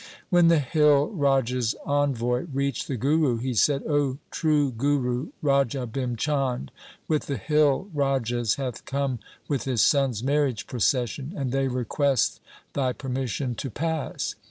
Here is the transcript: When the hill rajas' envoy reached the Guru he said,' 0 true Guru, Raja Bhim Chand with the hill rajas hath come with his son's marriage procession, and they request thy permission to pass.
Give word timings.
When 0.31 0.47
the 0.47 0.57
hill 0.57 1.09
rajas' 1.09 1.75
envoy 1.85 2.47
reached 2.51 2.87
the 2.87 2.97
Guru 2.97 3.37
he 3.37 3.53
said,' 3.53 3.83
0 3.83 4.17
true 4.31 4.71
Guru, 4.71 5.27
Raja 5.43 5.85
Bhim 5.85 6.17
Chand 6.17 6.71
with 7.07 7.27
the 7.27 7.37
hill 7.37 7.87
rajas 7.93 8.55
hath 8.55 8.83
come 8.85 9.19
with 9.47 9.65
his 9.65 9.83
son's 9.83 10.23
marriage 10.23 10.65
procession, 10.65 11.33
and 11.37 11.51
they 11.51 11.67
request 11.67 12.41
thy 12.73 12.93
permission 12.93 13.53
to 13.53 13.69
pass. 13.69 14.33